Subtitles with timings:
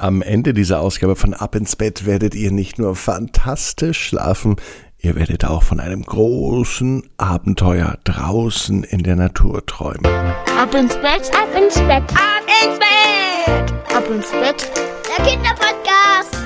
[0.00, 4.54] Am Ende dieser Ausgabe von Ab ins Bett werdet ihr nicht nur fantastisch schlafen,
[5.00, 10.06] ihr werdet auch von einem großen Abenteuer draußen in der Natur träumen.
[10.06, 14.70] Ab ins Bett, ab ins Bett, ab ins Bett, ab ins Bett,
[15.08, 16.36] der Kinderpodcast.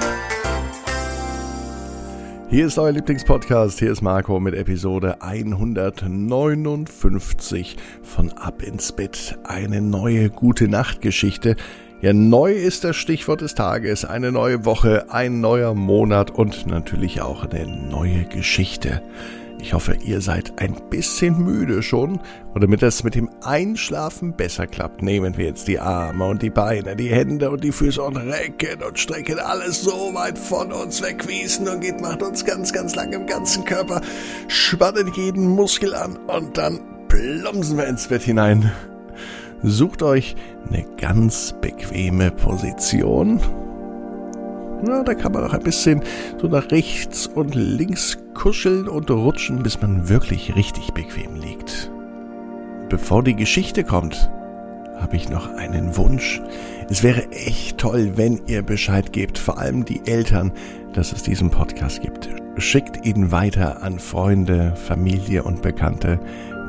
[2.48, 9.82] Hier ist euer Lieblingspodcast, hier ist Marco mit Episode 159 von Ab ins Bett, eine
[9.82, 11.56] neue gute Nachtgeschichte.
[12.02, 14.04] Ja, neu ist das Stichwort des Tages.
[14.04, 19.00] Eine neue Woche, ein neuer Monat und natürlich auch eine neue Geschichte.
[19.60, 22.18] Ich hoffe, ihr seid ein bisschen müde schon.
[22.54, 26.50] Und damit das mit dem Einschlafen besser klappt, nehmen wir jetzt die Arme und die
[26.50, 31.02] Beine, die Hände und die Füße und recken und strecken alles so weit von uns
[31.02, 34.00] weg, wie es nur geht, macht uns ganz, ganz lang im ganzen Körper,
[34.48, 38.72] spannen jeden Muskel an und dann plumpsen wir ins Bett hinein.
[39.62, 40.34] Sucht euch
[40.68, 43.40] eine ganz bequeme Position.
[44.84, 46.02] Na, da kann man auch ein bisschen
[46.40, 51.90] so nach rechts und links kuscheln und rutschen, bis man wirklich richtig bequem liegt.
[52.88, 54.28] Bevor die Geschichte kommt,
[54.98, 56.42] habe ich noch einen Wunsch.
[56.88, 60.50] Es wäre echt toll, wenn ihr Bescheid gebt, vor allem die Eltern,
[60.92, 62.28] dass es diesen Podcast gibt.
[62.56, 66.20] Schickt ihn weiter an Freunde, Familie und Bekannte,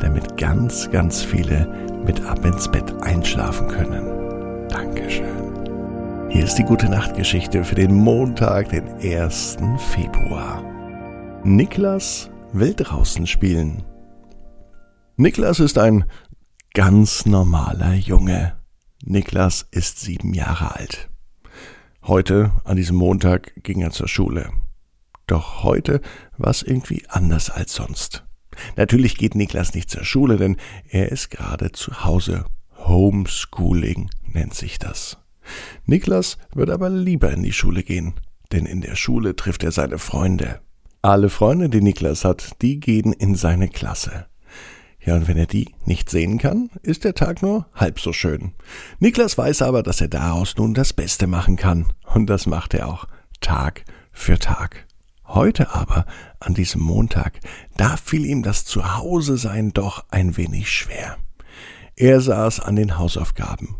[0.04, 1.68] damit ganz, ganz viele
[2.06, 4.68] mit ab ins Bett einschlafen können.
[4.70, 6.30] Dankeschön.
[6.30, 9.58] Hier ist die gute Nachtgeschichte für den Montag, den 1.
[9.94, 10.64] Februar.
[11.44, 13.84] Niklas will draußen spielen.
[15.16, 16.06] Niklas ist ein
[16.74, 18.56] ganz normaler Junge.
[19.04, 21.10] Niklas ist sieben Jahre alt.
[22.04, 24.50] Heute, an diesem Montag, ging er zur Schule.
[25.28, 26.02] Doch heute
[26.38, 28.26] war es irgendwie anders als sonst.
[28.76, 30.58] Natürlich geht Niklas nicht zur Schule, denn
[30.90, 32.46] er ist gerade zu Hause.
[32.78, 35.18] Homeschooling nennt sich das.
[35.86, 38.14] Niklas wird aber lieber in die Schule gehen,
[38.52, 40.62] denn in der Schule trifft er seine Freunde.
[41.02, 44.28] Alle Freunde, die Niklas hat, die gehen in seine Klasse.
[45.06, 48.54] Ja, und wenn er die nicht sehen kann, ist der Tag nur halb so schön.
[49.00, 51.92] Niklas weiß aber, dass er daraus nun das Beste machen kann.
[52.14, 53.06] Und das macht er auch
[53.42, 54.86] Tag für Tag.
[55.26, 56.06] Heute aber,
[56.40, 57.40] an diesem Montag,
[57.78, 61.18] da fiel ihm das Zuhause-Sein doch ein wenig schwer.
[61.96, 63.76] Er saß an den Hausaufgaben.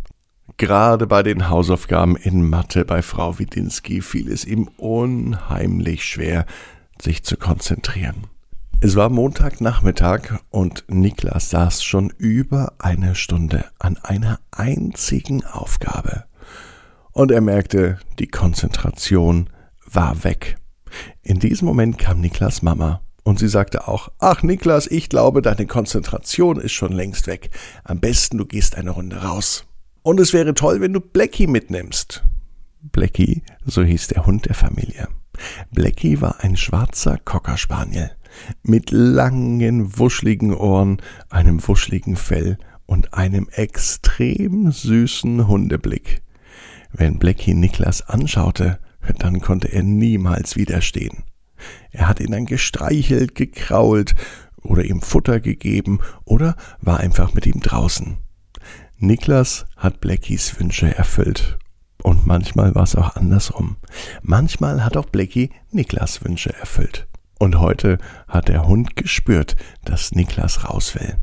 [0.58, 6.46] Gerade bei den Hausaufgaben in Mathe bei Frau Widinski fiel es ihm unheimlich schwer,
[7.02, 8.28] sich zu konzentrieren.
[8.80, 16.26] Es war Montagnachmittag und Niklas saß schon über eine Stunde an einer einzigen Aufgabe.
[17.14, 19.50] Und er merkte, die Konzentration
[19.86, 20.58] war weg.
[21.22, 25.66] In diesem Moment kam Niklas Mama und sie sagte auch, ach Niklas, ich glaube, deine
[25.66, 27.50] Konzentration ist schon längst weg.
[27.84, 29.66] Am besten du gehst eine Runde raus.
[30.02, 32.24] Und es wäre toll, wenn du Blackie mitnimmst.
[32.82, 35.08] Blackie, so hieß der Hund der Familie.
[35.72, 38.12] Blackie war ein schwarzer Cockerspaniel
[38.64, 46.22] mit langen, wuschligen Ohren, einem wuschligen Fell und einem extrem süßen Hundeblick.
[46.92, 48.80] Wenn Blackie Niklas anschaute,
[49.20, 51.24] dann konnte er niemals widerstehen.
[51.92, 54.16] Er hat ihn dann gestreichelt, gekrault
[54.62, 58.18] oder ihm Futter gegeben oder war einfach mit ihm draußen.
[58.98, 61.58] Niklas hat Blackies Wünsche erfüllt.
[62.02, 63.78] Und manchmal war es auch andersrum.
[64.22, 67.08] Manchmal hat auch Blackie Niklas Wünsche erfüllt.
[67.40, 67.98] Und heute
[68.28, 71.18] hat der Hund gespürt, dass Niklas raus will.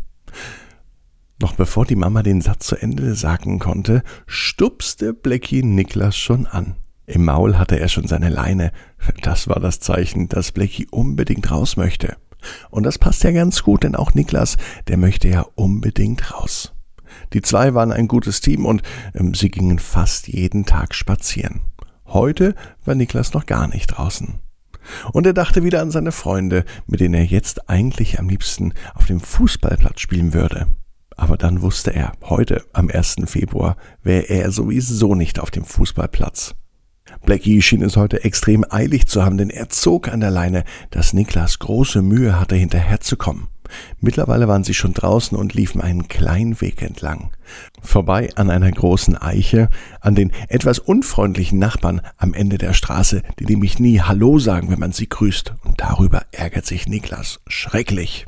[1.40, 6.76] Noch bevor die Mama den Satz zu Ende sagen konnte, stupste Blackie Niklas schon an.
[7.10, 8.70] Im Maul hatte er schon seine Leine.
[9.22, 12.16] Das war das Zeichen, dass Blackie unbedingt raus möchte.
[12.70, 14.56] Und das passt ja ganz gut, denn auch Niklas,
[14.86, 16.72] der möchte ja unbedingt raus.
[17.32, 18.82] Die zwei waren ein gutes Team und
[19.12, 21.62] ähm, sie gingen fast jeden Tag spazieren.
[22.06, 22.54] Heute
[22.84, 24.38] war Niklas noch gar nicht draußen.
[25.12, 29.06] Und er dachte wieder an seine Freunde, mit denen er jetzt eigentlich am liebsten auf
[29.06, 30.68] dem Fußballplatz spielen würde.
[31.16, 33.16] Aber dann wusste er, heute am 1.
[33.24, 36.54] Februar wäre er sowieso nicht auf dem Fußballplatz.
[37.24, 41.12] Blackie schien es heute extrem eilig zu haben, denn er zog an der Leine, dass
[41.12, 43.48] Niklas große Mühe hatte, hinterherzukommen.
[44.00, 47.30] Mittlerweile waren sie schon draußen und liefen einen kleinen Weg entlang.
[47.80, 49.68] Vorbei an einer großen Eiche,
[50.00, 54.78] an den etwas unfreundlichen Nachbarn am Ende der Straße, die nämlich nie Hallo sagen, wenn
[54.78, 55.54] man sie grüßt.
[55.64, 58.26] Und darüber ärgert sich Niklas schrecklich.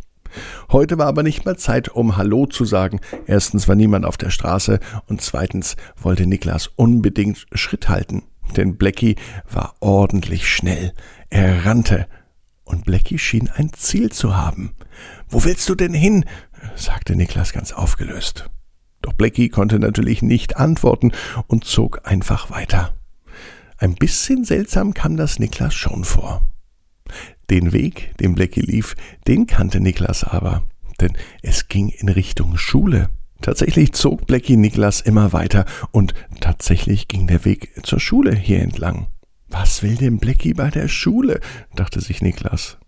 [0.70, 3.00] Heute war aber nicht mehr Zeit, um Hallo zu sagen.
[3.26, 9.16] Erstens war niemand auf der Straße und zweitens wollte Niklas unbedingt Schritt halten denn Blackie
[9.50, 10.92] war ordentlich schnell.
[11.30, 12.06] Er rannte,
[12.64, 14.74] und Blackie schien ein Ziel zu haben.
[15.28, 16.24] Wo willst du denn hin?
[16.76, 18.48] sagte Niklas ganz aufgelöst.
[19.02, 21.12] Doch Blackie konnte natürlich nicht antworten
[21.48, 22.94] und zog einfach weiter.
[23.78, 26.42] Ein bisschen seltsam kam das Niklas schon vor.
[27.50, 28.94] Den Weg, den Blackie lief,
[29.26, 30.62] den kannte Niklas aber,
[31.00, 33.10] denn es ging in Richtung Schule.
[33.42, 39.08] Tatsächlich zog Blackie Niklas immer weiter und tatsächlich ging der Weg zur Schule hier entlang.
[39.48, 41.40] Was will denn Blackie bei der Schule?
[41.74, 42.78] dachte sich Niklas.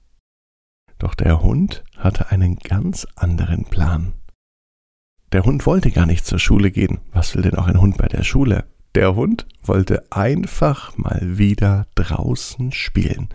[0.99, 4.15] Doch der Hund hatte einen ganz anderen Plan.
[5.33, 7.01] Der Hund wollte gar nicht zur Schule gehen.
[7.13, 8.65] Was will denn auch ein Hund bei der Schule?
[8.95, 13.29] Der Hund wollte einfach mal wieder draußen spielen.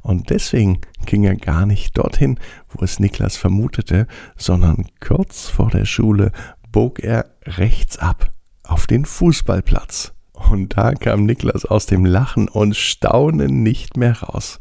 [0.00, 2.40] Und deswegen ging er gar nicht dorthin,
[2.70, 6.32] wo es Niklas vermutete, sondern kurz vor der Schule
[6.72, 8.32] bog er rechts ab
[8.64, 10.12] auf den Fußballplatz.
[10.32, 14.60] Und da kam Niklas aus dem Lachen und Staunen nicht mehr raus.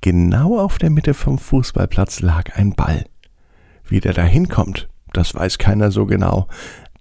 [0.00, 3.04] Genau auf der Mitte vom Fußballplatz lag ein Ball.
[3.84, 6.48] Wie der da hinkommt, das weiß keiner so genau.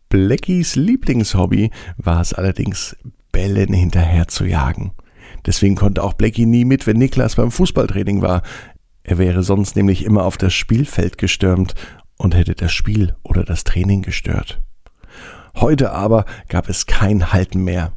[0.09, 2.97] Blackies Lieblingshobby war es allerdings,
[3.31, 4.91] Bällen hinterher zu jagen.
[5.45, 8.41] Deswegen konnte auch Blackie nie mit, wenn Niklas beim Fußballtraining war.
[9.03, 11.75] Er wäre sonst nämlich immer auf das Spielfeld gestürmt
[12.19, 14.61] und hätte das Spiel oder das Training gestört.
[15.55, 17.93] Heute aber gab es kein Halten mehr.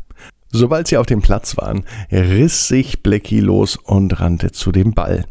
[0.50, 5.26] Sobald sie auf dem Platz waren, riss sich Blackie los und rannte zu dem Ball.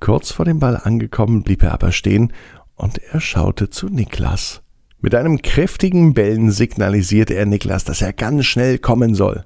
[0.00, 2.32] Kurz vor dem Ball angekommen, blieb er aber stehen
[2.74, 4.62] und er schaute zu Niklas.
[5.00, 9.44] Mit einem kräftigen Bellen signalisierte er Niklas, dass er ganz schnell kommen soll.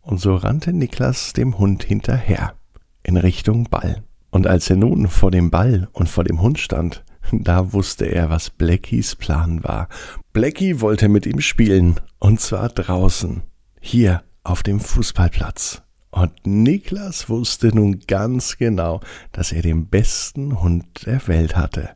[0.00, 2.54] Und so rannte Niklas dem Hund hinterher,
[3.02, 4.02] in Richtung Ball.
[4.30, 8.30] Und als er nun vor dem Ball und vor dem Hund stand, da wusste er,
[8.30, 9.88] was Blackies Plan war.
[10.32, 13.42] Blackie wollte mit ihm spielen, und zwar draußen,
[13.80, 15.82] hier auf dem Fußballplatz.
[16.10, 19.00] Und Niklas wusste nun ganz genau,
[19.32, 21.90] dass er den besten Hund der Welt hatte.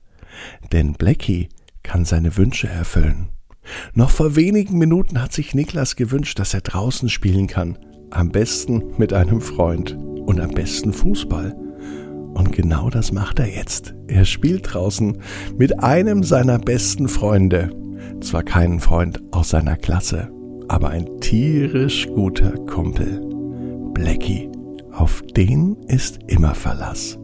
[0.73, 1.49] Denn Blackie
[1.83, 3.29] kann seine Wünsche erfüllen.
[3.95, 7.79] Noch vor wenigen Minuten hat sich Niklas gewünscht, dass er draußen spielen kann.
[8.11, 11.55] Am besten mit einem Freund und am besten Fußball.
[12.39, 13.95] Und genau das macht er jetzt.
[14.07, 15.19] Er spielt draußen
[15.59, 17.71] mit einem seiner besten Freunde.
[18.21, 20.31] Zwar keinen Freund aus seiner Klasse,
[20.69, 23.21] aber ein tierisch guter Kumpel.
[23.93, 24.49] Blackie,
[24.93, 27.19] auf den ist immer Verlass.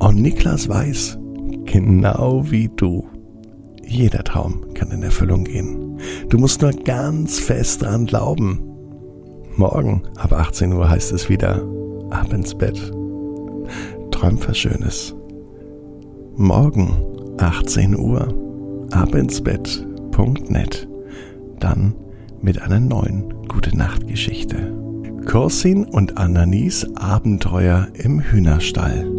[0.00, 1.16] Und Niklas weiß,
[1.64, 3.06] genau wie du,
[3.86, 6.00] jeder Traum kann in Erfüllung gehen.
[6.28, 8.60] Du musst nur ganz fest dran glauben.
[9.54, 11.62] Morgen ab 18 Uhr heißt es wieder,
[12.10, 12.90] ab ins Bett.
[14.24, 15.14] Träum was Schönes.
[16.34, 20.88] Morgen 18 Uhr, ab ins Bett.net.
[21.60, 21.94] Dann
[22.40, 24.72] mit einer neuen Gute Nacht Geschichte.
[25.26, 29.13] Korsin und Ananis Abenteuer im Hühnerstall.